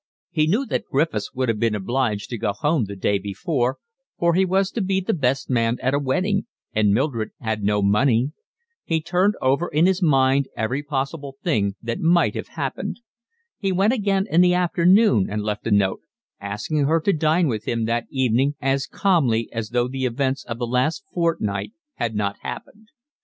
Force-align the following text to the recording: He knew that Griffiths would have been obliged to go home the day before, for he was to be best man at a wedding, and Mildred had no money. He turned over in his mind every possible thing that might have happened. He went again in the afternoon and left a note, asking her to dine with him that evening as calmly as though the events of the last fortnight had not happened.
He 0.31 0.47
knew 0.47 0.65
that 0.65 0.87
Griffiths 0.91 1.31
would 1.35 1.47
have 1.47 1.59
been 1.59 1.75
obliged 1.75 2.31
to 2.31 2.37
go 2.39 2.53
home 2.53 2.85
the 2.85 2.95
day 2.95 3.19
before, 3.19 3.77
for 4.17 4.33
he 4.33 4.45
was 4.45 4.71
to 4.71 4.81
be 4.81 4.99
best 4.99 5.47
man 5.47 5.77
at 5.79 5.93
a 5.93 5.99
wedding, 5.99 6.47
and 6.73 6.91
Mildred 6.91 7.29
had 7.39 7.61
no 7.61 7.83
money. 7.83 8.31
He 8.83 8.99
turned 8.99 9.35
over 9.43 9.67
in 9.67 9.85
his 9.85 10.01
mind 10.01 10.47
every 10.57 10.81
possible 10.81 11.37
thing 11.43 11.75
that 11.83 11.99
might 11.99 12.33
have 12.33 12.47
happened. 12.47 12.99
He 13.59 13.71
went 13.71 13.93
again 13.93 14.25
in 14.27 14.41
the 14.41 14.55
afternoon 14.55 15.29
and 15.29 15.43
left 15.43 15.67
a 15.67 15.71
note, 15.71 16.01
asking 16.39 16.85
her 16.87 16.99
to 17.01 17.13
dine 17.13 17.47
with 17.47 17.65
him 17.67 17.85
that 17.85 18.07
evening 18.09 18.55
as 18.59 18.87
calmly 18.87 19.53
as 19.53 19.69
though 19.69 19.87
the 19.87 20.05
events 20.07 20.43
of 20.45 20.57
the 20.57 20.65
last 20.65 21.05
fortnight 21.13 21.73
had 21.97 22.15
not 22.15 22.37
happened. 22.41 22.87